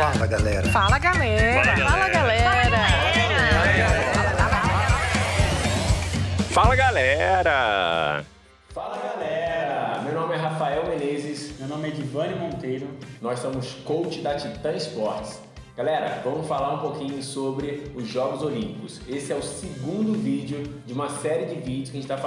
Fala 0.00 0.26
galera. 0.26 0.70
Fala 0.70 0.98
galera. 0.98 1.62
Fala 1.84 2.08
galera. 2.08 2.78
Fala 6.48 6.74
galera. 6.74 8.24
Fala 8.72 8.96
galera! 8.96 10.00
Meu 10.02 10.14
nome 10.14 10.34
é 10.34 10.38
Rafael 10.38 10.86
Menezes, 10.88 11.58
Meu 11.58 11.68
nome 11.68 11.88
é 11.88 11.90
Divani 11.90 12.34
Monteiro. 12.34 12.88
nós 13.20 13.40
somos 13.40 13.74
coach 13.84 14.22
da 14.22 14.36
Titan 14.36 14.72
Esportes. 14.72 15.38
Galera, 15.80 16.20
vamos 16.22 16.46
falar 16.46 16.74
um 16.74 16.78
pouquinho 16.78 17.22
sobre 17.22 17.90
os 17.94 18.06
Jogos 18.06 18.42
Olímpicos. 18.42 19.00
Esse 19.08 19.32
é 19.32 19.34
o 19.34 19.42
segundo 19.42 20.12
vídeo 20.12 20.62
de 20.84 20.92
uma 20.92 21.08
série 21.08 21.46
de 21.46 21.54
vídeos 21.54 21.88
que 21.88 21.96
a 21.96 22.00
gente 22.02 22.12
está 22.12 22.18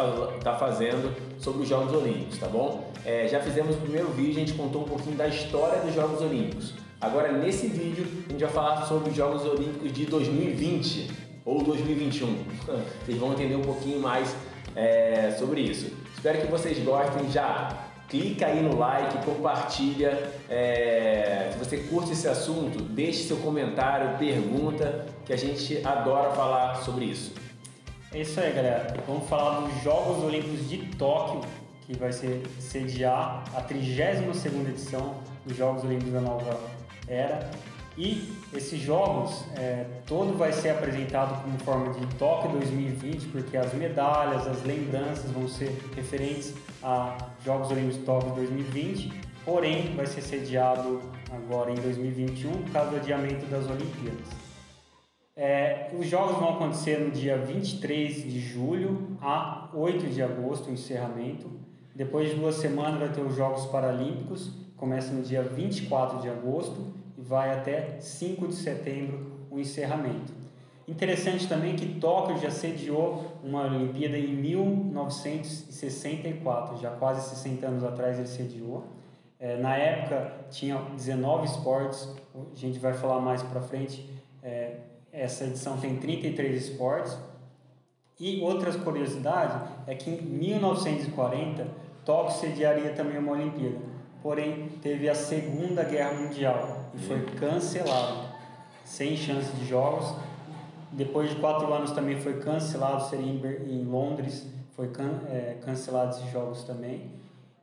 tá 0.44 0.56
fazendo 0.56 1.16
sobre 1.38 1.62
os 1.62 1.70
Jogos 1.70 1.94
Olímpicos, 1.94 2.40
tá 2.40 2.48
bom? 2.48 2.92
É, 3.06 3.28
já 3.28 3.40
fizemos 3.40 3.76
o 3.76 3.78
primeiro 3.78 4.08
vídeo, 4.08 4.38
a 4.38 4.40
gente 4.40 4.54
contou 4.54 4.82
um 4.82 4.86
pouquinho 4.86 5.16
da 5.16 5.28
história 5.28 5.80
dos 5.82 5.94
Jogos 5.94 6.20
Olímpicos. 6.22 6.74
Agora, 7.00 7.32
nesse 7.32 7.68
vídeo, 7.68 8.08
a 8.28 8.32
gente 8.32 8.44
vai 8.44 8.52
falar 8.52 8.88
sobre 8.88 9.12
os 9.12 9.16
Jogos 9.16 9.46
Olímpicos 9.46 9.94
de 9.94 10.08
2020 10.08 11.12
ou 11.46 11.62
2021. 11.62 12.36
Vocês 13.06 13.20
vão 13.20 13.34
entender 13.34 13.56
um 13.56 13.62
pouquinho 13.62 14.00
mais 14.00 14.36
é, 14.76 15.30
sobre 15.38 15.62
isso. 15.62 15.92
Espero 16.16 16.42
que 16.42 16.48
vocês 16.48 16.84
gostem 16.84 17.30
já. 17.30 17.93
Clica 18.14 18.46
aí 18.46 18.62
no 18.62 18.78
like, 18.78 19.26
compartilha. 19.26 20.32
é, 20.48 21.50
se 21.52 21.58
você 21.58 21.78
curte 21.78 22.12
esse 22.12 22.28
assunto, 22.28 22.80
deixe 22.84 23.24
seu 23.24 23.38
comentário, 23.38 24.20
pergunta, 24.20 25.08
que 25.26 25.34
a 25.34 25.36
gente 25.36 25.82
adora 25.84 26.30
falar 26.30 26.76
sobre 26.84 27.06
isso. 27.06 27.34
É 28.14 28.22
isso 28.22 28.40
aí, 28.40 28.54
galera. 28.54 28.96
Vamos 29.08 29.28
falar 29.28 29.62
dos 29.62 29.82
Jogos 29.82 30.24
Olímpicos 30.24 30.70
de 30.70 30.78
Tóquio, 30.96 31.42
que 31.88 31.98
vai 31.98 32.14
ser 32.14 32.44
sediar 32.60 33.46
a 33.52 33.64
32ª 33.64 34.70
edição 34.70 35.16
dos 35.44 35.58
Jogos 35.58 35.84
Olímpicos 35.84 36.14
da 36.14 36.22
Nova 36.22 36.60
Era. 37.08 37.50
E 37.98 38.34
esses 38.52 38.80
jogos, 38.80 39.46
é, 39.56 39.86
todo 40.08 40.36
vai 40.36 40.52
ser 40.52 40.70
apresentado 40.70 41.44
como 41.44 41.60
forma 41.60 41.94
de 41.94 42.06
Tóquio 42.16 42.52
2020, 42.54 43.28
porque 43.28 43.56
as 43.56 43.72
medalhas, 43.74 44.48
as 44.48 44.64
lembranças 44.64 45.30
vão 45.30 45.48
ser 45.48 45.78
referentes 45.96 46.56
a 46.82 47.16
Jogos 47.46 47.70
Olímpicos 47.70 47.98
de 47.98 48.04
Tóquio 48.04 48.34
2020, 48.34 49.14
porém 49.46 49.96
vai 49.96 50.08
ser 50.08 50.22
sediado 50.22 51.02
agora 51.32 51.72
em 51.72 51.76
2021 51.76 52.52
por 52.52 52.72
causa 52.72 52.92
do 52.92 52.98
adiamento 52.98 53.46
das 53.46 53.70
Olimpíadas. 53.70 54.44
É, 55.36 55.90
os 55.98 56.08
jogos 56.08 56.38
vão 56.38 56.56
acontecer 56.56 57.00
no 57.00 57.12
dia 57.12 57.38
23 57.38 58.24
de 58.24 58.40
julho 58.40 59.18
a 59.22 59.70
8 59.74 60.08
de 60.08 60.22
agosto, 60.22 60.70
o 60.70 60.74
encerramento. 60.74 61.63
Depois 61.96 62.30
de 62.30 62.36
duas 62.36 62.56
semanas 62.56 63.00
vai 63.00 63.10
ter 63.10 63.22
os 63.22 63.36
Jogos 63.36 63.66
Paralímpicos, 63.68 64.50
começa 64.76 65.14
no 65.14 65.22
dia 65.22 65.44
24 65.44 66.22
de 66.22 66.30
agosto 66.30 66.92
e 67.18 67.22
vai 67.22 67.54
até 67.54 68.00
5 68.00 68.48
de 68.48 68.56
setembro 68.56 69.32
o 69.52 69.60
encerramento. 69.60 70.34
Interessante 70.88 71.48
também 71.48 71.76
que 71.76 72.00
Tóquio 72.00 72.40
já 72.40 72.50
sediou 72.50 73.38
uma 73.44 73.66
Olimpíada 73.66 74.18
em 74.18 74.34
1964, 74.36 76.78
já 76.78 76.90
quase 76.92 77.30
60 77.30 77.68
anos 77.68 77.84
atrás 77.84 78.18
ele 78.18 78.28
sediou. 78.28 78.86
É, 79.40 79.58
na 79.58 79.78
época 79.78 80.34
tinha 80.50 80.78
19 80.96 81.46
esportes, 81.46 82.10
a 82.36 82.40
gente 82.56 82.80
vai 82.80 82.94
falar 82.94 83.22
mais 83.22 83.44
para 83.44 83.62
frente. 83.62 84.10
É, 84.42 84.78
essa 85.12 85.44
edição 85.46 85.78
tem 85.78 85.98
33 85.98 86.70
esportes. 86.70 87.16
E 88.20 88.42
outras 88.42 88.76
curiosidades 88.76 89.56
é 89.88 89.96
que 89.96 90.10
em 90.10 90.22
1940 90.22 91.83
Tóquio 92.06 92.36
sediaria 92.38 92.92
também 92.94 93.18
uma 93.18 93.32
Olimpíada, 93.32 93.78
porém 94.22 94.70
teve 94.82 95.08
a 95.08 95.16
Segunda 95.16 95.84
Guerra 95.84 96.14
Mundial 96.14 96.90
e 96.94 96.98
foi 97.00 97.22
cancelado, 97.40 98.28
sem 98.84 99.16
chance 99.16 99.52
de 99.54 99.66
jogos. 99.66 100.14
Depois 100.92 101.30
de 101.30 101.38
quatro 101.38 101.74
anos 101.74 101.92
também 101.92 102.20
foi 102.20 102.40
cancelado, 102.40 103.04
seria 103.10 103.26
em, 103.26 103.84
Londres, 103.86 104.48
foi 104.76 104.90
can, 104.90 105.22
é, 105.30 105.58
cancelado 105.64 106.16
esses 106.16 106.30
jogos 106.32 106.64
também. 106.64 107.10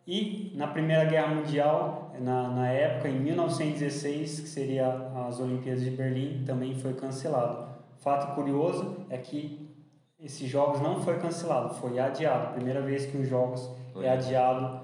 E 0.06 0.53
na 0.56 0.66
Primeira 0.66 1.04
Guerra 1.04 1.34
Mundial, 1.34 2.12
na, 2.19 2.48
na 2.48 2.69
época, 2.69 3.09
em 3.09 3.20
1916, 3.20 4.41
que 4.41 4.48
seria 4.48 4.88
as 5.28 5.38
Olimpíadas 5.38 5.84
de 5.84 5.91
Berlim, 5.91 6.44
também 6.44 6.75
foi 6.75 6.94
cancelado. 6.94 7.69
Fato 7.98 8.34
curioso 8.34 9.06
é 9.10 9.19
que 9.19 9.70
esses 10.19 10.48
jogos 10.48 10.81
não 10.81 11.03
foi 11.03 11.19
cancelado, 11.19 11.75
foi 11.75 11.98
adiado. 11.98 12.54
Primeira 12.54 12.81
vez 12.81 13.06
que 13.06 13.19
os 13.19 13.28
jogos 13.28 13.70
é 14.02 14.10
adiado. 14.10 14.80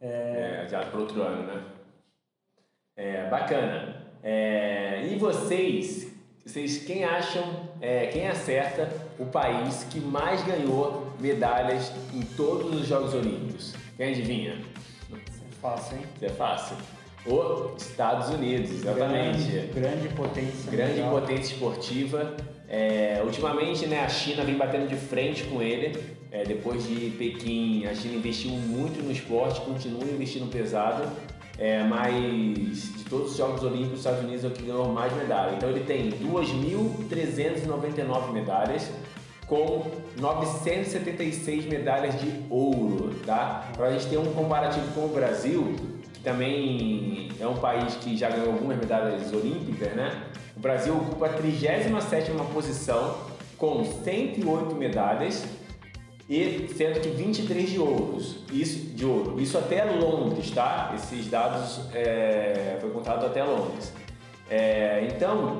É, 0.00 0.60
adiado 0.62 0.90
para 0.90 1.00
outro 1.00 1.22
ano, 1.22 1.42
né? 1.42 1.62
É, 2.96 3.28
bacana. 3.28 4.06
É, 4.22 5.06
e 5.10 5.16
vocês, 5.16 6.12
vocês 6.44 6.84
quem 6.84 7.04
acham, 7.04 7.68
é, 7.80 8.06
quem 8.06 8.28
acerta 8.28 8.88
o 9.18 9.26
país 9.26 9.84
que 9.84 10.00
mais 10.00 10.42
ganhou 10.44 11.12
medalhas 11.18 11.92
em 12.14 12.22
todos 12.22 12.80
os 12.80 12.86
Jogos 12.86 13.14
Olímpicos? 13.14 13.74
Quem 13.96 14.10
adivinha? 14.10 14.54
Isso 14.54 15.42
é 15.48 15.54
fácil, 15.60 15.96
hein? 15.96 16.04
Isso 16.16 16.24
é 16.24 16.28
fácil. 16.30 16.76
Os 17.26 17.82
Estados 17.82 18.30
Unidos, 18.30 18.70
exatamente. 18.70 19.44
Grande, 19.44 19.66
grande 19.72 20.08
potência. 20.08 20.70
grande 20.70 21.02
mundial. 21.02 21.20
potência 21.20 21.52
esportiva. 21.52 22.36
É, 22.68 23.20
ultimamente, 23.24 23.86
né, 23.86 24.00
a 24.00 24.08
China 24.08 24.44
vem 24.44 24.56
batendo 24.56 24.88
de 24.88 24.96
frente 24.96 25.44
com 25.44 25.60
ele. 25.60 26.19
É, 26.32 26.44
depois 26.44 26.86
de 26.86 27.10
Pequim, 27.10 27.84
a 27.86 27.94
China 27.94 28.14
investiu 28.14 28.52
muito 28.52 29.02
no 29.02 29.10
esporte, 29.10 29.60
continua 29.62 30.04
investindo 30.04 30.48
pesado. 30.50 31.02
É, 31.58 31.82
mas 31.82 32.96
de 32.96 33.04
todos 33.04 33.32
os 33.32 33.36
Jogos 33.36 33.62
Olímpicos, 33.62 33.92
os 33.92 33.98
Estados 33.98 34.24
Unidos 34.24 34.44
é 34.44 34.48
o 34.48 34.50
que 34.50 34.62
ganhou 34.62 34.88
mais 34.88 35.14
medalhas. 35.14 35.56
Então 35.56 35.68
ele 35.68 35.84
tem 35.84 36.10
2.399 36.10 38.32
medalhas 38.32 38.90
com 39.46 39.84
976 40.18 41.66
medalhas 41.66 42.18
de 42.18 42.32
ouro, 42.48 43.14
tá? 43.26 43.68
Para 43.76 43.88
a 43.88 43.92
gente 43.92 44.06
ter 44.06 44.16
um 44.16 44.32
comparativo 44.32 44.86
com 44.94 45.04
o 45.06 45.08
Brasil, 45.08 45.74
que 46.14 46.20
também 46.20 47.28
é 47.38 47.46
um 47.46 47.56
país 47.56 47.94
que 47.96 48.16
já 48.16 48.30
ganhou 48.30 48.52
algumas 48.52 48.78
medalhas 48.78 49.30
olímpicas, 49.32 49.92
né? 49.94 50.22
O 50.56 50.60
Brasil 50.60 50.96
ocupa 50.96 51.26
a 51.26 51.36
37ª 51.36 52.42
posição 52.54 53.28
com 53.58 53.84
108 53.84 54.74
medalhas 54.76 55.44
e 56.30 56.68
sendo 56.76 57.00
que 57.00 57.08
23 57.08 57.70
de 57.70 57.80
ouros, 57.80 58.36
isso 58.52 58.94
de 58.94 59.04
ouro. 59.04 59.40
Isso 59.40 59.58
até 59.58 59.84
Londres, 59.84 60.52
tá? 60.52 60.92
Esses 60.94 61.26
dados 61.26 61.80
é, 61.92 62.78
foi 62.80 62.88
contado 62.90 63.26
até 63.26 63.42
Londres. 63.42 63.92
É, 64.48 65.08
então, 65.12 65.58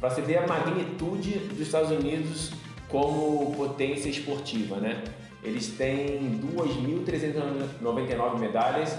para 0.00 0.08
você 0.08 0.22
ver 0.22 0.38
a 0.38 0.46
magnitude 0.46 1.32
dos 1.32 1.60
Estados 1.60 1.90
Unidos 1.90 2.50
como 2.88 3.54
potência 3.54 4.08
esportiva, 4.08 4.76
né? 4.76 5.04
Eles 5.44 5.68
têm 5.76 6.40
2.399 6.56 8.38
medalhas 8.38 8.96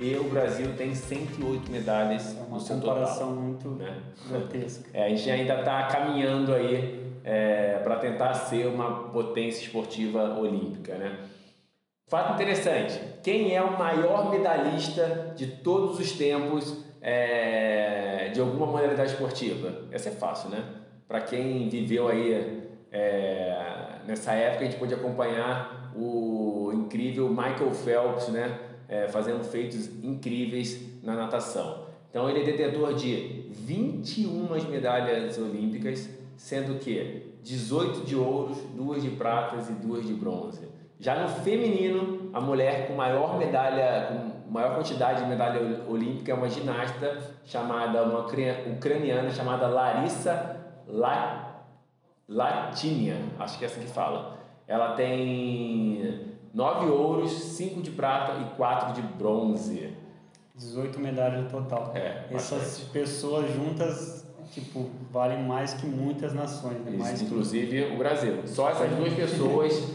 e 0.00 0.16
o 0.16 0.24
Brasil 0.24 0.72
tem 0.76 0.96
108 0.96 1.70
medalhas 1.70 2.36
É 2.36 2.40
uma 2.42 2.56
no 2.56 2.60
seu 2.60 2.76
comparação 2.76 3.28
total. 3.28 3.42
muito 3.42 3.68
né? 3.70 4.02
grotesca. 4.28 4.90
É, 4.92 5.04
a 5.04 5.08
gente 5.10 5.30
ainda 5.30 5.60
está 5.60 5.84
caminhando 5.84 6.52
aí 6.52 7.05
para 7.82 7.96
tentar 7.96 8.34
ser 8.34 8.66
uma 8.66 9.08
potência 9.10 9.64
esportiva 9.64 10.38
olímpica, 10.38 10.94
né? 10.94 11.18
Fato 12.08 12.34
interessante: 12.34 13.00
quem 13.22 13.54
é 13.54 13.60
o 13.60 13.76
maior 13.76 14.30
medalhista 14.30 15.34
de 15.36 15.46
todos 15.46 15.98
os 15.98 16.12
tempos 16.12 16.84
é, 17.02 18.30
de 18.32 18.40
alguma 18.40 18.66
modalidade 18.66 19.10
esportiva? 19.10 19.82
Essa 19.90 20.10
é 20.10 20.12
fácil, 20.12 20.50
né? 20.50 20.64
Para 21.08 21.20
quem 21.20 21.68
viveu 21.68 22.06
aí 22.06 22.68
é, 22.92 23.56
nessa 24.06 24.32
época, 24.32 24.64
a 24.64 24.68
gente 24.68 24.78
pôde 24.78 24.94
acompanhar 24.94 25.92
o 25.96 26.70
incrível 26.72 27.28
Michael 27.28 27.72
Phelps, 27.72 28.28
né? 28.28 28.56
É, 28.88 29.08
fazendo 29.08 29.42
feitos 29.42 29.88
incríveis 30.04 30.80
na 31.02 31.16
natação. 31.16 31.86
Então 32.08 32.30
ele 32.30 32.42
é 32.42 32.44
detentor 32.44 32.94
de 32.94 33.46
21 33.50 34.48
medalhas 34.70 35.36
olímpicas, 35.38 36.08
sendo 36.36 36.78
que 36.78 37.34
18 37.42 38.04
de 38.04 38.16
ouros, 38.16 38.58
duas 38.74 39.02
de 39.02 39.10
pratas 39.10 39.68
e 39.68 39.72
duas 39.72 40.06
de 40.06 40.12
bronze. 40.14 40.66
Já 40.98 41.20
no 41.22 41.28
feminino, 41.28 42.30
a 42.32 42.40
mulher 42.40 42.86
com 42.88 42.94
maior 42.94 43.36
medalha, 43.38 44.08
com 44.44 44.50
maior 44.50 44.74
quantidade 44.74 45.22
de 45.22 45.28
medalha 45.28 45.82
olímpica 45.88 46.32
é 46.32 46.34
uma 46.34 46.48
ginasta 46.48 47.18
chamada, 47.44 48.02
uma 48.02 48.20
ucra- 48.20 48.64
ucraniana 48.74 49.30
chamada 49.30 49.66
Larissa 49.66 50.56
La, 50.86 51.64
Latinia, 52.28 53.16
acho 53.38 53.58
que 53.58 53.64
é 53.64 53.68
assim 53.68 53.80
que 53.82 53.86
fala. 53.88 54.36
Ela 54.66 54.94
tem 54.94 56.34
nove 56.52 56.86
ouros, 56.86 57.30
cinco 57.32 57.80
de 57.82 57.90
prata 57.92 58.40
e 58.40 58.56
quatro 58.56 58.94
de 58.94 59.02
bronze. 59.02 59.94
18 60.54 60.98
medalhas 60.98 61.44
no 61.44 61.50
total. 61.50 61.92
É, 61.94 62.24
Essas 62.30 62.58
bastante. 62.62 62.90
pessoas 62.90 63.54
juntas, 63.54 64.25
tipo, 64.52 64.88
valem 65.12 65.42
mais 65.42 65.74
que 65.74 65.86
muitas 65.86 66.32
nações, 66.34 66.78
né? 66.84 66.96
Isso, 66.96 67.16
que- 67.16 67.24
inclusive 67.24 67.92
o 67.94 67.98
Brasil. 67.98 68.40
Só 68.46 68.70
essas 68.70 68.90
duas 68.90 69.12
pessoas 69.12 69.92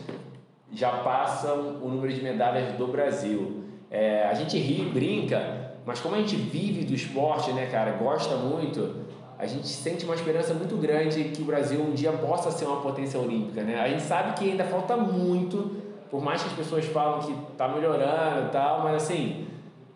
já 0.74 0.90
passam 1.00 1.80
o 1.82 1.88
número 1.90 2.14
de 2.14 2.22
medalhas 2.22 2.74
do 2.78 2.88
Brasil. 2.88 3.64
É, 3.90 4.26
a 4.26 4.34
gente 4.34 4.58
ri, 4.58 4.86
brinca 4.90 5.60
Mas 5.86 6.00
como 6.00 6.14
a 6.16 6.20
gente 6.20 6.36
vive 6.36 6.86
do 6.86 6.94
esporte, 6.94 7.52
né, 7.54 7.66
cara, 7.66 7.94
gosta 7.94 8.36
muito, 8.36 8.98
a 9.40 9.48
gente 9.48 9.68
sente 9.68 10.06
uma 10.06 10.14
esperança 10.14 10.54
muito 10.54 10.78
grande 10.78 11.24
que 11.26 11.42
o 11.42 11.46
Brasil 11.46 11.82
um 11.82 11.92
dia 11.94 12.12
possa 12.12 12.52
ser 12.52 12.66
uma 12.66 12.82
potência 12.82 13.20
olímpica, 13.20 13.64
né? 13.64 13.80
A 13.80 13.90
gente 13.90 14.04
sabe 14.04 14.38
que 14.38 14.52
ainda 14.52 14.64
falta 14.64 14.96
muito, 14.96 15.76
por 16.12 16.22
mais 16.22 16.44
que 16.44 16.50
as 16.50 16.54
pessoas 16.56 16.86
falam 16.86 17.20
que 17.22 17.32
está 17.52 17.68
melhorando 17.68 18.48
e 18.48 18.50
tal, 18.52 18.84
mas 18.84 19.02
assim, 19.04 19.48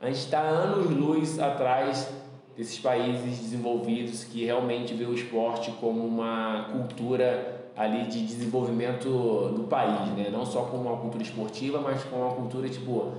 a 0.01 0.07
gente 0.07 0.17
está 0.17 0.39
anos-luz 0.39 1.39
atrás 1.39 2.11
desses 2.57 2.79
países 2.79 3.39
desenvolvidos 3.39 4.23
que 4.23 4.45
realmente 4.45 4.93
vê 4.93 5.05
o 5.05 5.13
esporte 5.13 5.71
como 5.79 6.05
uma 6.05 6.69
cultura 6.71 7.69
ali 7.75 8.05
de 8.05 8.25
desenvolvimento 8.25 9.09
do 9.55 9.65
país, 9.69 10.09
né? 10.15 10.29
Não 10.31 10.45
só 10.45 10.61
como 10.61 10.89
uma 10.89 10.97
cultura 10.97 11.23
esportiva, 11.23 11.79
mas 11.81 12.03
como 12.05 12.23
uma 12.23 12.33
cultura 12.33 12.69
tipo 12.69 13.11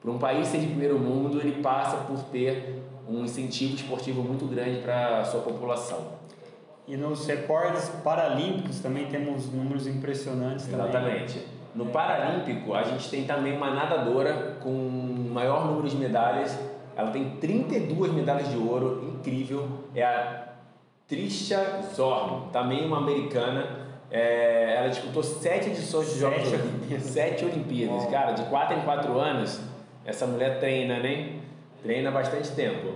para 0.00 0.10
um 0.12 0.18
país 0.18 0.48
ser 0.48 0.58
de 0.58 0.66
primeiro 0.66 0.98
mundo, 0.98 1.40
ele 1.40 1.62
passa 1.62 1.96
por 1.96 2.18
ter 2.24 2.82
um 3.08 3.24
incentivo 3.24 3.74
esportivo 3.74 4.22
muito 4.22 4.44
grande 4.44 4.80
para 4.80 5.20
a 5.20 5.24
sua 5.24 5.40
população. 5.40 5.98
E 6.86 6.94
nos 6.94 7.26
recordes 7.26 7.88
paralímpicos 8.04 8.80
também 8.80 9.06
temos 9.06 9.50
números 9.50 9.86
impressionantes. 9.86 10.68
Exatamente. 10.68 11.38
Também. 11.38 11.54
No 11.74 11.86
Paralímpico, 11.86 12.74
a 12.74 12.84
gente 12.84 13.08
tem 13.08 13.24
também 13.24 13.56
uma 13.56 13.70
nadadora 13.70 14.58
com 14.62 14.70
maior 15.32 15.66
número 15.66 15.88
de 15.88 15.96
medalhas. 15.96 16.56
Ela 16.96 17.10
tem 17.10 17.36
32 17.36 18.12
medalhas 18.12 18.50
de 18.50 18.56
ouro, 18.56 19.14
incrível. 19.14 19.66
É 19.94 20.04
a 20.04 20.48
Trisha 21.06 21.82
Zorn, 21.94 22.50
também 22.52 22.86
uma 22.86 22.98
americana. 22.98 23.84
É, 24.10 24.76
ela 24.76 24.88
disputou 24.88 25.22
sete 25.22 25.70
edições 25.70 26.12
de 26.12 26.20
Jogos 26.20 26.48
Sete 26.48 26.54
Olimpíadas. 26.54 27.04
Sete 27.04 27.44
Olimpíadas. 27.44 28.06
Cara, 28.06 28.32
de 28.32 28.42
4 28.44 28.76
em 28.76 28.80
4 28.82 29.18
anos, 29.18 29.60
essa 30.04 30.26
mulher 30.26 30.60
treina, 30.60 30.98
né? 31.00 31.40
Treina 31.82 32.10
bastante 32.10 32.50
tempo. 32.52 32.92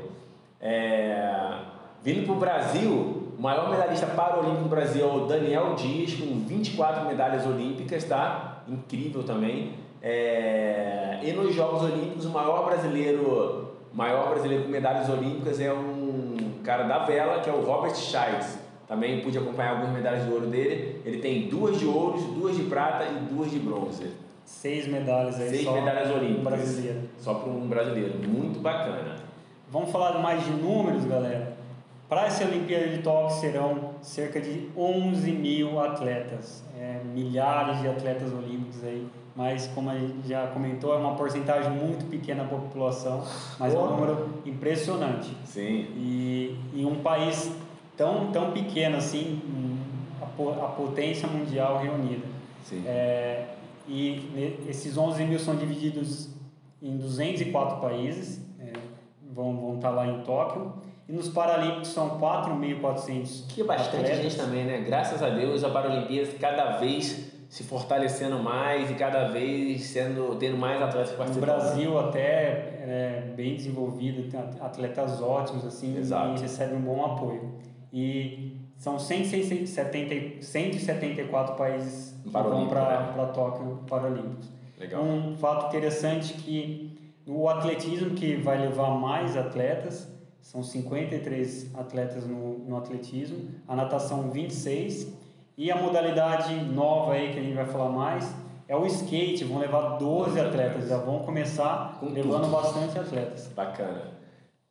É... 0.61 1.59
Vindo 2.03 2.25
para 2.25 2.35
o 2.35 2.39
Brasil, 2.39 3.33
o 3.37 3.43
maior 3.43 3.71
medalhista 3.71 4.07
paralímpico 4.07 4.63
do 4.63 4.69
Brasil 4.69 5.09
é 5.09 5.13
o 5.13 5.27
Daniel 5.27 5.75
Dias, 5.75 6.15
com 6.15 6.41
24 6.47 7.07
medalhas 7.07 7.47
olímpicas, 7.47 8.05
tá? 8.05 8.63
Incrível 8.69 9.23
também. 9.25 9.75
É... 10.01 11.19
E 11.23 11.33
nos 11.33 11.55
Jogos 11.55 11.83
Olímpicos, 11.83 12.27
o 12.27 12.31
maior 12.31 12.65
brasileiro, 12.65 13.68
maior 13.93 14.31
brasileiro 14.31 14.65
com 14.65 14.71
medalhas 14.71 15.09
olímpicas 15.09 15.61
é 15.61 15.73
um 15.73 16.37
cara 16.65 16.85
da 16.85 17.01
vela, 17.05 17.41
que 17.41 17.49
é 17.49 17.53
o 17.53 17.63
Robert 17.63 17.95
Scheidt. 17.95 18.47
Também 18.87 19.21
pude 19.21 19.37
acompanhar 19.37 19.71
algumas 19.73 19.91
medalhas 19.93 20.25
de 20.25 20.33
ouro 20.33 20.47
dele. 20.47 21.03
Ele 21.05 21.19
tem 21.19 21.49
duas 21.49 21.79
de 21.79 21.87
ouro, 21.87 22.19
duas 22.35 22.57
de 22.57 22.63
prata 22.65 23.05
e 23.05 23.33
duas 23.33 23.51
de 23.51 23.59
bronze. 23.59 24.07
Seis 24.45 24.87
medalhas 24.89 25.39
aí 25.39 25.51
Seis 25.51 25.65
só 25.65 25.73
medalhas 25.75 26.11
olímpicas. 26.11 26.41
um 26.41 26.45
brasileiro. 26.45 27.01
Só 27.19 27.35
para 27.35 27.51
um 27.51 27.69
brasileiro. 27.69 28.15
Muito 28.27 28.61
bacana. 28.61 29.17
Vamos 29.71 29.91
falar 29.91 30.19
mais 30.21 30.43
de 30.43 30.51
números, 30.53 31.05
galera. 31.05 31.59
Para 32.09 32.25
essa 32.25 32.45
Olimpíada 32.45 32.89
de 32.89 33.03
Tóquio 33.03 33.37
serão 33.37 33.91
cerca 34.01 34.41
de 34.41 34.71
11 34.75 35.31
mil 35.33 35.79
atletas, 35.79 36.65
é, 36.75 37.03
milhares 37.05 37.83
de 37.83 37.89
atletas 37.89 38.33
olímpicos 38.33 38.83
aí, 38.83 39.07
mas 39.39 39.69
como 39.69 39.89
a 39.89 39.95
gente 39.97 40.27
já 40.29 40.49
comentou, 40.49 40.93
é 40.93 40.97
uma 40.97 41.15
porcentagem 41.15 41.71
muito 41.71 42.05
pequena 42.07 42.43
da 42.43 42.49
população, 42.51 43.23
mas 43.57 43.73
é 43.73 43.79
um 43.79 43.91
número 43.95 44.29
impressionante. 44.45 45.31
Sim. 45.45 45.87
E 45.97 46.59
em 46.75 46.85
um 46.85 46.97
país 46.97 47.49
tão, 47.97 48.33
tão 48.33 48.51
pequeno 48.51 48.97
assim, 48.97 49.41
a, 50.21 50.27
po- 50.27 50.51
a 50.61 50.67
potência 50.71 51.29
mundial 51.29 51.79
reunida. 51.79 52.27
Sim. 52.65 52.83
É, 52.85 53.45
e 53.87 54.59
esses 54.69 54.99
11 54.99 55.23
mil 55.25 55.39
são 55.39 55.55
divididos 55.55 56.31
em 56.83 56.97
204 56.97 57.77
países, 57.81 58.41
é, 58.59 58.73
vão, 59.33 59.57
vão 59.57 59.77
estar 59.77 59.91
lá 59.91 60.05
em 60.05 60.21
Tóquio. 60.23 60.73
E 61.09 61.13
nos 61.13 61.29
Paralímpicos 61.29 61.89
são 61.91 62.19
4.400 62.21 63.47
Que 63.49 63.63
bastante 63.63 63.97
atletas. 63.99 64.19
gente 64.23 64.37
também, 64.37 64.65
né? 64.65 64.79
Graças 64.81 65.23
a 65.23 65.31
Deus 65.31 65.63
a 65.63 65.71
Paralimpíada 65.71 66.29
cada 66.41 66.73
vez 66.79 67.33
se 67.49 67.65
fortalecendo 67.65 68.39
mais 68.39 68.91
e 68.91 68.95
cada 68.95 69.29
vez 69.29 69.83
sendo 69.87 70.37
tendo 70.37 70.59
mais 70.59 70.83
atletas 70.83 71.13
participando. 71.13 71.47
Brasil 71.47 71.99
até 71.99 72.21
é 72.21 73.33
bem 73.35 73.57
desenvolvido, 73.57 74.31
tem 74.31 74.39
atletas 74.61 75.23
ótimos 75.23 75.65
assim 75.65 75.97
Exato. 75.97 76.39
e 76.39 76.43
recebe 76.43 76.75
um 76.75 76.81
bom 76.81 77.05
apoio. 77.05 77.55
E 77.93 78.59
são 78.77 78.99
170, 78.99 80.43
174 80.43 81.55
países 81.57 82.15
que 82.23 82.31
vão 82.31 82.69
para 82.69 83.15
né? 83.17 83.33
Tóquio 83.33 83.81
Paralímpicos. 83.89 84.49
Legal. 84.79 85.03
Um 85.03 85.37
fato 85.37 85.69
interessante 85.69 86.35
que 86.35 87.13
o 87.27 87.49
atletismo 87.49 88.11
que 88.11 88.37
vai 88.37 88.59
levar 88.61 88.91
mais 88.91 89.37
atletas, 89.37 90.09
são 90.41 90.63
53 90.63 91.75
atletas 91.75 92.27
no, 92.27 92.59
no 92.61 92.77
atletismo, 92.77 93.51
a 93.67 93.75
natação 93.75 94.31
26 94.31 95.13
e 95.59 95.73
a 95.73 95.77
modalidade 95.77 96.55
nova 96.55 97.15
aí 97.15 97.33
que 97.33 97.39
a 97.41 97.43
gente 97.43 97.55
vai 97.55 97.67
falar 97.67 97.89
mais 97.91 98.33
é 98.69 98.77
o 98.77 98.87
skate, 98.87 99.43
vão 99.45 99.59
levar 99.59 99.97
12 99.99 100.39
atletas, 100.39 100.89
já 100.89 100.99
vão 100.99 101.19
começar 101.21 101.97
Com 101.99 102.07
levando 102.11 102.43
tudo. 102.43 102.53
bastante 102.53 102.97
atletas. 102.99 103.51
Bacana. 103.57 104.03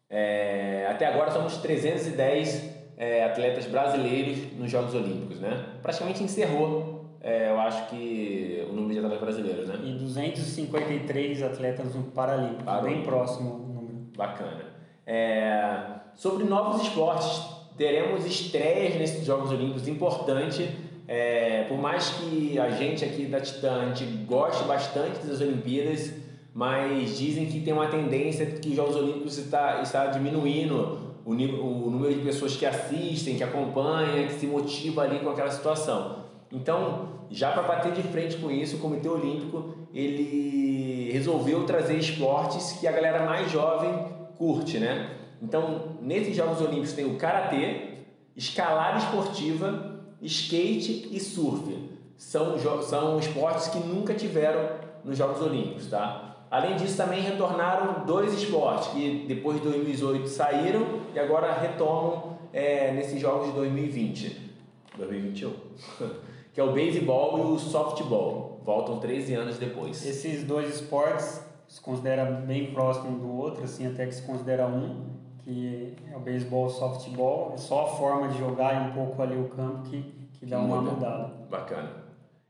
É, 0.09 0.87
até 0.89 1.07
agora 1.07 1.29
somos 1.29 1.57
310 1.57 2.73
é, 2.95 3.25
atletas 3.25 3.65
brasileiros 3.65 4.53
nos 4.57 4.71
Jogos 4.71 4.93
Olímpicos, 4.95 5.41
né? 5.41 5.65
Praticamente 5.81 6.23
encerrou, 6.23 7.17
é, 7.19 7.49
eu 7.49 7.59
acho 7.59 7.89
que 7.89 8.65
o 8.69 8.73
número 8.73 8.93
de 8.93 8.99
atletas 8.99 9.19
brasileiros, 9.19 9.67
né? 9.67 9.79
E 9.83 9.91
253 9.91 11.43
atletas 11.43 11.93
no 11.93 12.03
Paralímpico, 12.03 12.63
Paralímpico. 12.63 12.95
bem 12.95 13.03
próximo 13.03 13.49
o 13.55 13.73
número. 13.73 13.95
Bacana. 14.15 14.63
É, 15.05 15.81
sobre 16.13 16.45
novos 16.45 16.81
esportes, 16.81 17.56
teremos 17.77 18.25
estreias 18.25 18.95
nesses 18.95 19.25
Jogos 19.25 19.51
Olímpicos 19.51 19.87
importante. 19.87 20.69
É, 21.07 21.63
por 21.69 21.77
mais 21.77 22.09
que 22.09 22.59
a 22.59 22.69
gente 22.69 23.05
aqui 23.05 23.25
da 23.25 23.39
Titã 23.39 23.81
a 23.81 23.85
gente 23.93 24.05
goste 24.25 24.63
bastante 24.65 25.25
das 25.25 25.39
Olimpíadas, 25.39 26.11
mas 26.53 27.17
dizem 27.17 27.45
que 27.45 27.61
tem 27.61 27.71
uma 27.71 27.87
tendência 27.87 28.45
que 28.45 28.69
os 28.69 28.75
Jogos 28.75 28.95
Olímpicos 28.95 29.37
está, 29.37 29.81
está 29.81 30.07
diminuindo 30.07 31.15
o, 31.23 31.31
o 31.31 31.89
número 31.89 32.13
de 32.13 32.21
pessoas 32.21 32.55
que 32.55 32.65
assistem, 32.65 33.35
que 33.35 33.43
acompanham, 33.43 34.27
que 34.27 34.33
se 34.33 34.47
motiva 34.47 35.03
ali 35.03 35.19
com 35.19 35.29
aquela 35.29 35.51
situação. 35.51 36.25
Então, 36.51 37.09
já 37.29 37.51
para 37.51 37.63
bater 37.63 37.91
de 37.91 38.01
frente 38.03 38.37
com 38.37 38.49
isso, 38.49 38.77
o 38.77 38.79
Comitê 38.79 39.07
Olímpico 39.07 39.75
ele 39.93 41.09
resolveu 41.11 41.63
trazer 41.65 41.97
esportes 41.97 42.73
que 42.79 42.87
a 42.87 42.91
galera 42.91 43.25
mais 43.25 43.51
jovem 43.51 43.91
curte, 44.37 44.77
né? 44.77 45.09
Então, 45.41 45.97
nesses 46.01 46.35
Jogos 46.35 46.61
Olímpicos 46.61 46.93
tem 46.93 47.05
o 47.05 47.17
karatê, 47.17 47.97
escalada 48.35 48.99
esportiva, 48.99 50.01
skate 50.21 51.09
e 51.11 51.19
surf. 51.19 51.97
São, 52.17 52.57
são 52.81 53.19
esportes 53.19 53.67
que 53.67 53.79
nunca 53.79 54.13
tiveram 54.13 54.69
nos 55.03 55.17
Jogos 55.17 55.41
Olímpicos, 55.41 55.87
tá? 55.87 56.45
Além 56.49 56.75
disso, 56.75 56.97
também 56.97 57.21
retornaram 57.21 58.05
dois 58.05 58.33
esportes 58.33 58.87
que 58.87 59.25
depois 59.27 59.57
de 59.57 59.63
2018 59.63 60.27
saíram 60.27 61.01
e 61.13 61.19
agora 61.19 61.51
retomam 61.53 62.37
é, 62.53 62.91
nesses 62.93 63.19
Jogos 63.19 63.47
de 63.47 63.53
2020. 63.53 64.51
2021. 64.97 65.53
que 66.53 66.59
é 66.59 66.63
o 66.63 66.71
beisebol 66.71 67.37
e 67.37 67.41
o 67.41 67.59
softball. 67.59 68.59
Voltam 68.65 68.99
13 68.99 69.33
anos 69.35 69.57
depois. 69.57 70.03
Esses 70.03 70.43
dois 70.43 70.73
esportes 70.73 71.45
se 71.67 71.79
considera 71.79 72.25
bem 72.25 72.71
próximo 72.71 73.09
um 73.09 73.19
do 73.19 73.31
outro, 73.31 73.63
assim, 73.63 73.85
até 73.85 74.07
que 74.07 74.15
se 74.15 74.23
considera 74.23 74.65
um, 74.65 75.05
que 75.47 75.93
é 76.11 76.17
o 76.17 76.19
beisebol 76.19 76.65
o 76.65 76.69
softball. 76.69 77.53
É 77.53 77.57
só 77.57 77.85
a 77.85 77.87
forma 77.87 78.27
de 78.27 78.37
jogar 78.37 78.89
um 78.89 78.91
pouco 78.91 79.21
ali 79.21 79.37
o 79.37 79.45
campo 79.45 79.89
que, 79.89 80.03
que 80.33 80.45
dá 80.45 80.59
uma 80.59 80.81
muda. 80.81 80.91
mudada. 80.91 81.33
Bacana. 81.49 81.89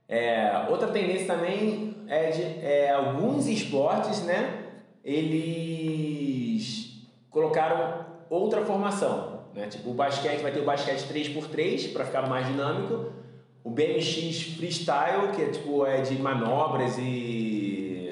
É, 0.10 0.66
outra 0.68 0.88
tendência 0.88 1.28
também 1.28 1.96
é 2.08 2.32
de 2.32 2.42
é, 2.42 2.92
alguns 2.92 3.48
esportes, 3.48 4.24
né? 4.24 4.64
Eles 5.04 7.08
colocaram 7.30 8.04
outra 8.32 8.66
formação, 8.66 9.42
né? 9.54 9.68
Tipo 9.68 9.92
o 9.92 9.94
basquete 9.94 10.42
vai 10.42 10.52
ter 10.52 10.62
o 10.62 10.66
basquete 10.66 11.08
3x3 11.08 11.94
para 11.94 12.04
ficar 12.04 12.28
mais 12.28 12.48
dinâmico. 12.48 13.12
O 13.64 13.70
BMX 13.70 14.56
freestyle, 14.58 15.34
que 15.36 15.44
é 15.44 15.50
tipo 15.50 15.86
é 15.86 16.02
de 16.02 16.16
manobras 16.16 16.98
e, 16.98 18.12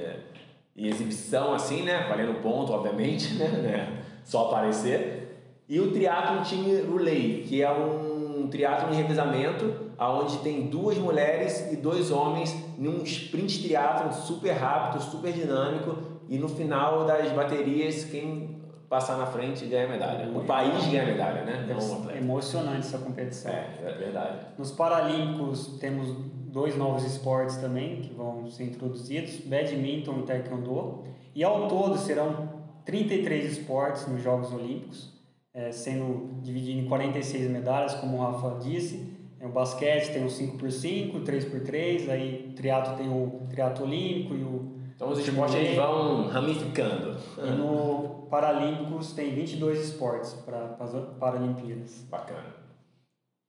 e 0.75 0.87
exibição 0.87 1.55
assim, 1.55 1.81
né? 1.81 2.05
Valendo 2.07 2.39
ponto, 2.39 2.71
obviamente, 2.71 3.33
né? 3.39 4.04
Só 4.25 4.47
aparecer. 4.47 5.63
E 5.69 5.79
o 5.79 5.91
triatlo 5.93 6.43
time 6.43 6.81
relay, 6.81 7.45
que 7.47 7.63
é 7.63 7.71
um 7.71 8.47
triatlo 8.51 8.93
em 8.93 8.97
revezamento, 8.97 9.73
aonde 9.97 10.37
tem 10.39 10.67
duas 10.67 10.97
mulheres 10.97 11.71
e 11.71 11.77
dois 11.77 12.11
homens 12.11 12.53
num 12.77 13.01
sprint 13.03 13.63
triatlo 13.63 14.13
super 14.13 14.51
rápido, 14.51 15.01
super 15.01 15.31
dinâmico 15.31 15.97
e 16.27 16.37
no 16.37 16.49
final 16.49 17.05
das 17.05 17.31
baterias 17.31 18.03
quem 18.05 18.55
passar 18.89 19.17
na 19.17 19.25
frente 19.25 19.65
ganha 19.65 19.87
medalha. 19.87 20.29
O 20.35 20.43
país 20.43 20.85
ganha 20.87 21.05
medalha, 21.05 21.43
né? 21.43 21.65
Não 21.67 22.09
É 22.11 22.17
emocionante 22.17 22.79
essa 22.79 22.97
competição. 22.97 23.51
É, 23.51 23.69
é 23.83 23.91
verdade. 23.93 24.39
Nos 24.57 24.71
Paralímpicos 24.71 25.77
temos 25.79 26.09
dois 26.51 26.77
novos 26.77 27.03
esportes 27.03 27.57
também 27.57 28.01
que 28.01 28.13
vão 28.13 28.49
ser 28.49 28.65
introduzidos, 28.65 29.37
badminton 29.45 30.19
e 30.19 30.23
taekwondo. 30.23 31.03
E 31.33 31.43
ao 31.43 31.67
todo 31.67 31.97
serão 31.97 32.54
33 32.85 33.57
esportes 33.57 34.07
nos 34.07 34.21
Jogos 34.21 34.53
Olímpicos, 34.53 35.13
é, 35.53 35.71
sendo 35.71 36.41
dividido 36.41 36.79
em 36.79 36.85
46 36.85 37.49
medalhas, 37.49 37.95
como 37.95 38.17
o 38.17 38.21
Rafa 38.21 38.59
disse. 38.59 39.13
É, 39.39 39.45
o 39.45 39.49
basquete 39.49 40.13
tem 40.13 40.23
o 40.23 40.27
5x5, 40.27 41.23
3x3, 41.23 42.09
aí 42.09 42.49
o 42.49 42.55
triatlo 42.55 42.95
tem 42.95 43.09
o 43.09 43.47
triatlo 43.49 43.85
olímpico 43.85 44.35
e 44.35 44.43
o 44.43 44.75
então 44.95 45.09
os 45.09 45.19
esportes 45.19 45.55
eles 45.55 45.75
vão 45.75 46.27
ramificando. 46.27 47.17
E 47.37 47.51
no 47.51 48.27
Paralímpicos 48.29 49.11
tem 49.11 49.35
22 49.35 49.89
esportes 49.89 50.33
para 50.33 50.77
as 50.79 50.91
Paralimpíadas. 51.19 52.05
Bacana. 52.09 52.55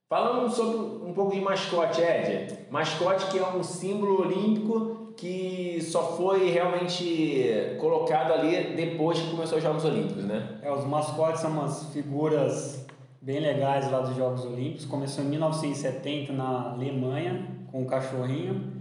Falando 0.08 0.50
sobre 0.50 1.08
um 1.08 1.12
pouco 1.12 1.32
de 1.32 1.40
mascote, 1.40 2.00
Ed. 2.00 2.66
Mascote 2.70 3.26
que 3.30 3.38
é 3.38 3.46
um 3.46 3.62
símbolo 3.62 4.22
olímpico 4.22 4.95
que 5.16 5.80
só 5.80 6.16
foi 6.16 6.50
realmente 6.50 7.76
colocado 7.80 8.32
ali 8.32 8.74
depois 8.76 9.18
que 9.18 9.30
começou 9.30 9.58
os 9.58 9.64
Jogos 9.64 9.84
Olímpicos, 9.84 10.24
né? 10.24 10.58
É, 10.62 10.70
os 10.70 10.84
mascotes 10.84 11.40
são 11.40 11.50
umas 11.50 11.92
figuras 11.92 12.86
bem 13.20 13.40
legais 13.40 13.90
lá 13.90 14.00
dos 14.00 14.14
Jogos 14.14 14.44
Olímpicos. 14.44 14.84
Começou 14.84 15.24
em 15.24 15.28
1970 15.28 16.32
na 16.32 16.72
Alemanha 16.72 17.46
com 17.72 17.82
o 17.82 17.86
cachorrinho, 17.86 18.72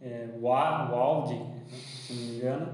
é, 0.00 0.28
Wald, 0.40 1.28
se 1.68 2.12
não 2.12 2.22
me 2.22 2.36
engano. 2.36 2.68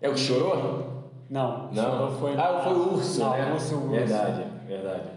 É 0.00 0.08
o 0.08 0.12
que 0.12 0.20
chorou? 0.20 1.00
Não, 1.28 1.70
não. 1.72 2.10
Foi, 2.18 2.34
ah, 2.36 2.60
foi 2.62 2.72
o 2.72 2.94
urso, 2.94 3.20
não, 3.20 3.30
né? 3.30 3.52
Urso, 3.52 3.74
urso. 3.76 3.88
Verdade, 3.88 4.44
verdade. 4.66 5.08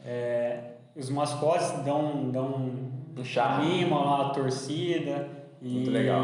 É, 0.00 0.60
os 0.96 1.10
mascotes 1.10 1.70
dão, 1.84 2.30
dão 2.30 2.70
um 3.16 3.24
charme. 3.24 3.66
animam 3.66 4.04
lá 4.04 4.26
a 4.26 4.30
torcida. 4.30 5.28
Muito 5.60 5.90
legal. 5.90 6.22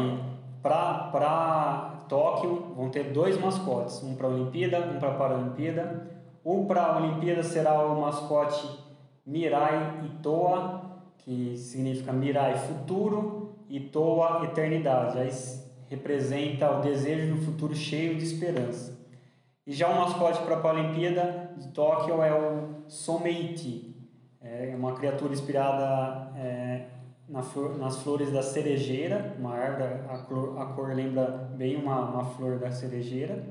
Para 0.65 2.05
Tóquio 2.09 2.73
vão 2.75 2.89
ter 2.89 3.13
dois 3.13 3.39
mascotes, 3.39 4.01
um 4.01 4.15
para 4.15 4.25
a 4.25 4.31
Olimpíada, 4.31 4.79
um 4.79 4.99
para 4.99 5.09
a 5.09 5.13
Paralimpíada. 5.13 6.09
O 6.43 6.65
para 6.65 6.81
a 6.81 6.97
Olimpíada 6.97 7.43
será 7.43 7.85
o 7.85 8.01
mascote 8.01 8.67
Mirai 9.23 10.05
Itoa, 10.05 11.03
que 11.19 11.55
significa 11.55 12.11
Mirai 12.11 12.57
futuro 12.57 13.59
e 13.69 13.79
Toa 13.79 14.43
eternidade. 14.43 15.19
Aí 15.19 15.29
representa 15.87 16.71
o 16.71 16.81
desejo 16.81 17.35
do 17.35 17.41
futuro 17.43 17.75
cheio 17.75 18.15
de 18.15 18.23
esperança. 18.23 18.97
E 19.67 19.71
já 19.71 19.87
o 19.87 19.99
mascote 19.99 20.41
para 20.41 20.55
a 20.55 20.61
Paralimpíada 20.61 21.51
de 21.57 21.67
Tóquio 21.67 22.23
é 22.23 22.33
o 22.33 22.89
Someiti, 22.89 23.95
é 24.41 24.73
uma 24.75 24.93
criatura 24.93 25.31
inspirada 25.31 26.31
é, 26.35 26.85
na 27.27 27.41
flor, 27.41 27.77
nas 27.77 27.97
flores 27.97 28.31
da 28.31 28.41
cerejeira, 28.41 29.35
uma 29.39 29.53
árvore, 29.53 29.93
a 30.09 30.17
cor, 30.19 30.59
a 30.59 30.65
cor 30.67 30.93
lembra 30.93 31.49
bem 31.55 31.75
uma, 31.75 31.99
uma 32.09 32.25
flor 32.25 32.59
da 32.59 32.71
cerejeira, 32.71 33.43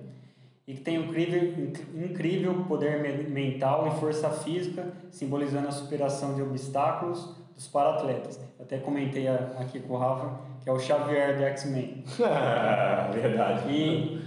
e 0.66 0.75
que 0.75 0.81
tem 0.81 0.99
um 0.99 1.04
incrível, 1.04 1.73
incrível 1.95 2.64
poder 2.66 3.28
mental 3.28 3.88
e 3.88 4.00
força 4.00 4.31
física, 4.31 4.93
simbolizando 5.11 5.69
a 5.69 5.73
superação 5.73 6.35
de 6.35 6.43
obstáculos 6.43 7.37
dos 7.54 7.66
para-atletas. 7.69 8.40
Até 8.59 8.78
comentei 8.78 9.28
aqui 9.28 9.81
com 9.81 9.95
o 9.95 9.99
Rafa, 9.99 10.40
que 10.62 10.71
é 10.71 10.73
o 10.73 10.78
Xavier 10.78 11.37
do 11.37 11.43
X-Men. 11.45 12.04
Verdade. 13.12 13.71
E 13.71 14.23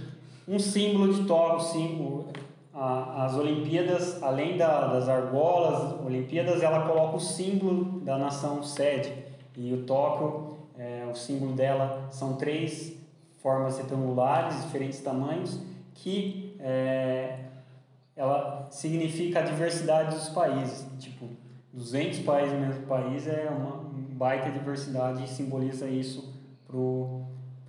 um 0.46 0.58
símbolo 0.58 1.12
de 1.12 1.24
Tóquio, 1.24 1.60
símbolo, 1.60 2.28
as 2.72 3.34
Olimpíadas, 3.34 4.22
além 4.22 4.56
da, 4.56 4.86
das 4.86 5.08
argolas, 5.08 6.00
Olimpíadas, 6.06 6.62
ela 6.62 6.86
coloca 6.86 7.16
o 7.16 7.20
símbolo 7.20 8.00
da 8.00 8.16
nação 8.16 8.62
sede. 8.62 9.27
E 9.60 9.74
o 9.74 9.82
Tóquio, 9.82 10.56
é, 10.78 11.04
o 11.10 11.16
símbolo 11.16 11.52
dela 11.52 12.06
são 12.12 12.36
três 12.36 12.96
formas 13.42 13.76
retangulares, 13.76 14.62
diferentes 14.62 15.00
tamanhos, 15.00 15.60
que 15.94 16.56
é, 16.60 17.40
ela 18.14 18.68
significa 18.70 19.40
a 19.40 19.42
diversidade 19.42 20.14
dos 20.14 20.28
países. 20.28 20.86
Tipo, 21.00 21.28
200 21.72 22.20
países 22.20 22.52
no 22.52 22.60
mesmo 22.60 22.86
país 22.86 23.26
é 23.26 23.50
uma 23.50 23.84
baita 24.10 24.48
diversidade 24.48 25.24
e 25.24 25.26
simboliza 25.26 25.88
isso 25.88 26.32
para 26.64 26.76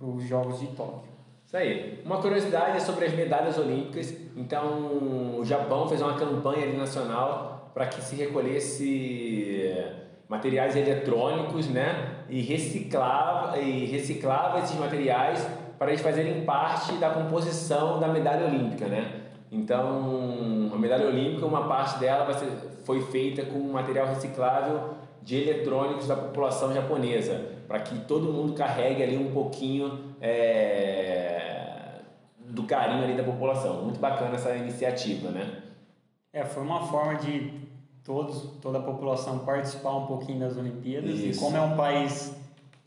os 0.06 0.22
Jogos 0.22 0.60
de 0.60 0.68
Tóquio. 0.68 1.10
Isso 1.44 1.56
aí. 1.56 2.00
Uma 2.04 2.22
curiosidade 2.22 2.80
sobre 2.84 3.06
as 3.06 3.14
medalhas 3.14 3.58
olímpicas. 3.58 4.14
Então, 4.36 5.36
o 5.40 5.44
Japão 5.44 5.88
fez 5.88 6.00
uma 6.00 6.16
campanha 6.16 6.72
nacional 6.72 7.72
para 7.74 7.86
que 7.86 8.00
se 8.00 8.14
recolhesse 8.14 9.98
materiais 10.30 10.76
eletrônicos, 10.76 11.68
né? 11.68 12.22
E 12.28 12.40
reciclava, 12.40 13.58
e 13.58 13.84
reciclava 13.86 14.60
esses 14.60 14.78
materiais 14.78 15.44
para 15.76 15.88
eles 15.88 16.00
fazerem 16.00 16.44
parte 16.44 16.92
da 16.92 17.10
composição 17.10 17.98
da 17.98 18.06
medalha 18.06 18.46
olímpica, 18.46 18.86
né? 18.86 19.22
Então, 19.50 20.70
a 20.72 20.78
medalha 20.78 21.08
olímpica, 21.08 21.44
uma 21.44 21.66
parte 21.66 21.98
dela 21.98 22.32
ser, 22.32 22.46
foi 22.84 23.02
feita 23.06 23.44
com 23.44 23.58
material 23.58 24.06
reciclável 24.06 24.94
de 25.20 25.36
eletrônicos 25.36 26.06
da 26.06 26.14
população 26.14 26.72
japonesa, 26.72 27.56
para 27.66 27.80
que 27.80 27.98
todo 28.04 28.32
mundo 28.32 28.52
carregue 28.52 29.02
ali 29.02 29.16
um 29.16 29.32
pouquinho 29.32 30.14
é, 30.20 32.02
do 32.38 32.62
carinho 32.62 33.02
ali 33.02 33.14
da 33.14 33.24
população. 33.24 33.82
Muito 33.82 33.98
bacana 33.98 34.36
essa 34.36 34.54
iniciativa, 34.54 35.30
né? 35.30 35.62
É, 36.32 36.44
foi 36.44 36.62
uma 36.62 36.86
forma 36.86 37.16
de 37.16 37.68
todos, 38.04 38.58
toda 38.60 38.78
a 38.78 38.82
população 38.82 39.40
participar 39.40 39.96
um 39.96 40.06
pouquinho 40.06 40.40
das 40.40 40.56
Olimpíadas. 40.56 41.18
Isso. 41.18 41.38
E 41.38 41.44
como 41.44 41.56
é 41.56 41.60
um 41.60 41.76
país 41.76 42.34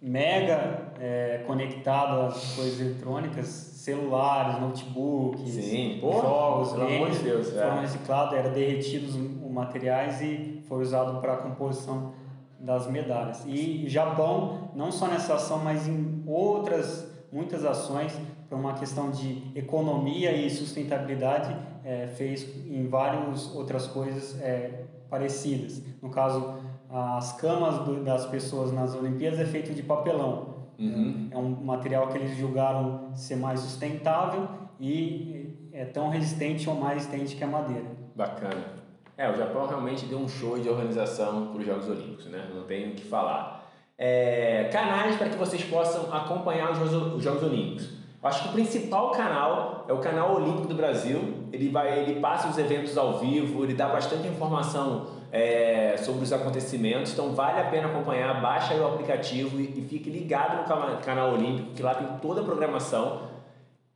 mega 0.01 0.93
é, 0.99 1.43
conectado 1.47 2.21
às 2.27 2.55
coisas 2.55 2.79
eletrônicas, 2.81 3.47
celulares, 3.47 4.59
notebooks, 4.59 5.49
Sim, 5.49 5.99
jogos, 6.01 6.73
pelo 6.73 6.87
amor 6.87 7.11
de 7.11 7.19
Deus, 7.19 7.49
foram 7.49 7.77
é. 7.77 7.81
reciclados, 7.81 8.33
eram 8.37 8.51
derretidos 8.51 9.15
os 9.15 9.51
materiais 9.51 10.21
e 10.21 10.61
foi 10.67 10.81
usado 10.81 11.21
para 11.21 11.33
a 11.33 11.37
composição 11.37 12.11
das 12.59 12.87
medalhas. 12.87 13.43
E 13.45 13.87
Japão, 13.87 14.71
não 14.73 14.91
só 14.91 15.07
nessa 15.07 15.35
ação, 15.35 15.59
mas 15.59 15.87
em 15.87 16.23
outras 16.25 17.12
muitas 17.33 17.65
ações 17.65 18.13
para 18.47 18.57
uma 18.57 18.75
questão 18.75 19.09
de 19.09 19.51
economia 19.55 20.31
e 20.31 20.49
sustentabilidade, 20.49 21.55
é, 21.83 22.05
fez 22.05 22.47
em 22.67 22.87
várias 22.87 23.53
outras 23.55 23.87
coisas 23.87 24.39
é, 24.39 24.85
parecidas. 25.09 25.81
No 26.01 26.09
caso, 26.09 26.53
as 26.89 27.33
camas 27.33 27.79
do, 27.79 28.03
das 28.03 28.27
pessoas 28.27 28.71
nas 28.71 28.93
Olimpíadas 28.93 29.39
é 29.39 29.45
feito 29.45 29.73
de 29.73 29.81
papelão. 29.81 30.53
Uhum. 30.77 31.27
É 31.31 31.37
um 31.37 31.49
material 31.49 32.07
que 32.07 32.17
eles 32.17 32.37
julgaram 32.37 33.11
ser 33.15 33.35
mais 33.35 33.59
sustentável 33.61 34.47
e 34.79 35.69
é 35.73 35.85
tão 35.85 36.09
resistente 36.09 36.69
ou 36.69 36.75
mais 36.75 37.05
resistente 37.05 37.35
que 37.35 37.43
a 37.43 37.47
madeira. 37.47 37.85
Bacana. 38.15 38.83
É, 39.17 39.29
o 39.29 39.35
Japão 39.35 39.67
realmente 39.67 40.05
deu 40.05 40.19
um 40.19 40.27
show 40.27 40.59
de 40.59 40.69
organização 40.69 41.47
para 41.47 41.59
os 41.59 41.65
Jogos 41.65 41.87
Olímpicos, 41.87 42.25
né? 42.27 42.49
Não 42.53 42.63
tenho 42.63 42.91
o 42.91 42.95
que 42.95 43.05
falar. 43.05 43.52
É, 43.97 44.69
canais 44.71 45.15
para 45.15 45.29
que 45.29 45.37
vocês 45.37 45.63
possam 45.63 46.13
acompanhar 46.13 46.71
os 46.71 46.77
Jogos, 46.77 47.15
os 47.15 47.23
Jogos 47.23 47.43
Olímpicos. 47.43 47.89
Acho 48.21 48.43
que 48.43 48.49
o 48.49 48.51
principal 48.53 49.11
canal 49.11 49.85
é 49.87 49.93
o 49.93 49.97
canal 49.97 50.35
Olímpico 50.35 50.67
do 50.67 50.75
Brasil. 50.75 51.19
Ele 51.51 51.69
vai, 51.69 51.99
ele 51.99 52.19
passa 52.21 52.47
os 52.47 52.57
eventos 52.57 52.97
ao 52.97 53.19
vivo, 53.19 53.63
ele 53.63 53.73
dá 53.73 53.89
bastante 53.89 54.27
informação 54.27 55.07
é, 55.31 55.97
sobre 55.97 56.23
os 56.23 56.31
acontecimentos. 56.31 57.11
Então 57.11 57.33
vale 57.33 57.59
a 57.59 57.65
pena 57.65 57.87
acompanhar. 57.87 58.41
Baixa 58.41 58.75
o 58.75 58.87
aplicativo 58.87 59.59
e, 59.59 59.63
e 59.77 59.87
fique 59.89 60.09
ligado 60.09 60.57
no 60.57 61.01
canal 61.01 61.33
Olímpico, 61.33 61.73
que 61.73 61.83
lá 61.83 61.93
tem 61.95 62.07
toda 62.21 62.41
a 62.41 62.43
programação. 62.43 63.23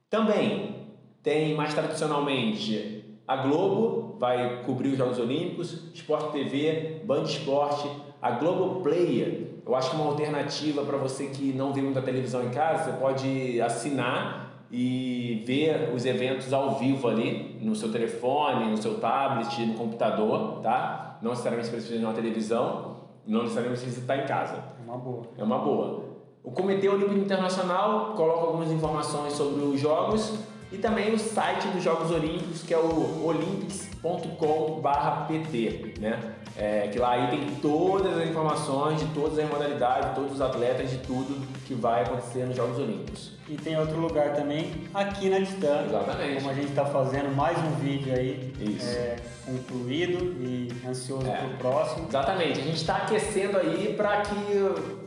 Também 0.09 0.75
tem 1.23 1.55
mais 1.55 1.73
tradicionalmente 1.73 2.97
a 3.27 3.35
Globo 3.35 4.15
vai 4.17 4.63
cobrir 4.63 4.89
os 4.89 4.97
Jogos 4.97 5.19
Olímpicos, 5.19 5.91
Sport 5.93 6.31
TV, 6.31 7.01
Band 7.03 7.23
Esporte, 7.23 7.89
a 8.21 8.31
Globo 8.31 8.81
Player. 8.81 9.46
Eu 9.67 9.75
acho 9.75 9.89
que 9.89 9.95
uma 9.97 10.05
alternativa 10.05 10.81
para 10.83 10.97
você 10.97 11.25
que 11.25 11.51
não 11.51 11.73
vê 11.73 11.81
muita 11.81 12.01
televisão 12.01 12.41
em 12.43 12.49
casa, 12.49 12.85
você 12.85 12.97
pode 12.97 13.59
assinar 13.59 14.63
e 14.71 15.43
ver 15.45 15.91
os 15.93 16.05
eventos 16.05 16.53
ao 16.53 16.75
vivo 16.75 17.07
ali 17.07 17.57
no 17.61 17.75
seu 17.75 17.91
telefone, 17.91 18.71
no 18.71 18.77
seu 18.77 18.97
tablet, 18.99 19.65
no 19.65 19.73
computador, 19.73 20.61
tá? 20.61 21.17
Não 21.21 21.31
necessariamente 21.31 21.69
precisa 21.69 21.97
de 21.97 22.05
uma 22.05 22.13
televisão, 22.13 22.97
não 23.25 23.41
necessariamente 23.41 23.81
precisa 23.81 24.01
estar 24.01 24.17
em 24.17 24.25
casa. 24.25 24.55
É 24.55 24.89
uma 24.89 24.97
boa. 24.97 25.23
É 25.37 25.43
uma 25.43 25.59
boa. 25.59 26.05
O 26.43 26.51
Comitê 26.51 26.87
Olímpico 26.87 27.19
Internacional 27.19 28.13
coloca 28.15 28.45
algumas 28.45 28.71
informações 28.71 29.33
sobre 29.33 29.65
os 29.65 29.79
jogos 29.81 30.33
e 30.71 30.77
também 30.77 31.13
o 31.13 31.19
site 31.19 31.67
dos 31.69 31.83
Jogos 31.83 32.11
Olímpicos, 32.11 32.61
que 32.61 32.73
é 32.73 32.77
o 32.77 33.25
olympics.com/pt, 33.25 35.95
né? 35.99 36.35
É, 36.57 36.87
que 36.87 36.97
lá 36.97 37.11
aí 37.11 37.27
tem 37.29 37.45
todas 37.61 38.17
as 38.17 38.27
informações 38.27 38.99
de 38.99 39.05
todas 39.13 39.39
as 39.39 39.49
modalidades, 39.49 40.15
todos 40.15 40.33
os 40.33 40.41
atletas, 40.41 40.89
de 40.89 40.97
tudo 40.97 41.39
que 41.65 41.75
vai 41.75 42.01
acontecer 42.01 42.45
nos 42.45 42.55
Jogos 42.55 42.79
Olímpicos. 42.79 43.37
E 43.47 43.55
tem 43.55 43.79
outro 43.79 43.97
lugar 43.97 44.33
também, 44.33 44.73
aqui 44.93 45.29
na 45.29 45.37
Titã. 45.37 45.85
Exatamente. 45.85 46.35
Como 46.35 46.49
a 46.49 46.53
gente 46.53 46.69
está 46.69 46.85
fazendo 46.85 47.33
mais 47.33 47.57
um 47.59 47.75
vídeo 47.75 48.13
aí 48.13 48.51
é, 48.81 49.15
concluído 49.45 50.35
e 50.43 50.69
ansioso 50.85 51.25
é. 51.27 51.37
para 51.37 51.47
o 51.47 51.57
próximo. 51.57 52.07
Exatamente. 52.09 52.59
A 52.59 52.63
gente 52.63 52.75
está 52.75 52.97
aquecendo 52.97 53.57
aí 53.57 53.93
para 53.95 54.19
que 54.21 54.97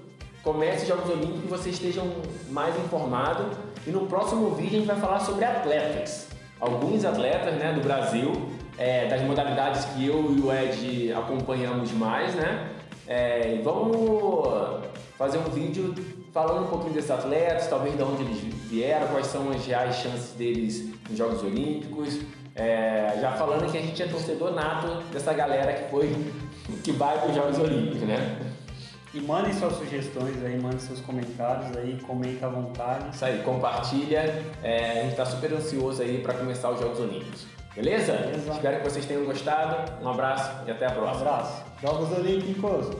comece 0.43 0.83
os 0.83 0.88
Jogos 0.88 1.11
Olímpicos 1.11 1.45
e 1.45 1.49
vocês 1.49 1.75
estejam 1.75 2.11
mais 2.49 2.75
informados 2.79 3.59
e 3.87 3.90
no 3.90 4.06
próximo 4.06 4.50
vídeo 4.50 4.76
a 4.76 4.78
gente 4.78 4.87
vai 4.87 4.96
falar 5.00 5.20
sobre 5.20 5.44
atletas. 5.44 6.28
alguns 6.60 7.04
atletas 7.04 7.54
né, 7.54 7.72
do 7.72 7.80
Brasil, 7.80 8.32
é, 8.76 9.08
das 9.08 9.22
modalidades 9.22 9.84
que 9.87 10.06
eu 10.06 10.34
e 10.37 10.40
o 10.40 10.52
Ed 10.52 11.12
acompanhamos 11.12 11.90
mais, 11.92 12.34
né? 12.34 12.68
É, 13.06 13.60
vamos 13.64 14.84
fazer 15.16 15.38
um 15.38 15.50
vídeo 15.50 15.94
falando 16.32 16.64
um 16.64 16.68
pouquinho 16.68 16.92
desses 16.92 17.10
atletas, 17.10 17.66
talvez 17.66 17.96
de 17.96 18.02
onde 18.02 18.22
eles 18.22 18.38
vieram, 18.68 19.08
quais 19.08 19.26
são 19.26 19.50
as 19.50 19.66
reais 19.66 19.96
chances 19.96 20.32
deles 20.32 20.94
nos 21.08 21.18
Jogos 21.18 21.42
Olímpicos. 21.42 22.20
É, 22.54 23.18
já 23.20 23.32
falando 23.32 23.70
que 23.70 23.78
a 23.78 23.80
gente 23.80 24.02
é 24.02 24.06
torcedor 24.06 24.52
nato 24.52 25.02
dessa 25.12 25.32
galera 25.32 25.72
que 25.72 25.90
foi 25.90 26.14
que 26.84 26.92
vai 26.92 27.18
para 27.18 27.30
os 27.30 27.34
Jogos 27.34 27.58
Olímpicos, 27.58 28.02
né? 28.02 28.50
E 29.12 29.21
mandem 29.21 29.52
suas 29.52 29.75
sugestões 29.75 30.43
aí, 30.45 30.59
mandem 30.61 30.79
seus 30.79 31.00
comentários 31.00 31.76
aí, 31.76 31.99
comenta 32.07 32.47
à 32.47 32.49
vontade. 32.49 33.14
Isso 33.14 33.25
aí, 33.25 33.43
compartilha. 33.43 34.45
É, 34.62 34.90
a 34.90 35.02
gente 35.02 35.11
está 35.12 35.26
super 35.26 35.52
ansioso 35.52 36.00
aí 36.02 36.23
para 36.23 36.35
começar 36.35 36.71
os 36.71 36.79
Jogos 36.81 37.00
Olímpicos. 37.00 37.47
Beleza? 37.75 38.12
Beleza. 38.12 38.52
Espero 38.52 38.76
que 38.79 38.88
vocês 38.88 39.05
tenham 39.07 39.25
gostado. 39.25 39.93
Um 40.02 40.09
abraço 40.09 40.50
e 40.67 40.71
até 40.71 40.87
a 40.87 40.90
Um 40.90 40.95
próxima. 40.95 41.21
abraço. 41.31 41.62
Jogos 41.83 42.12
Olímpicos. 42.19 42.97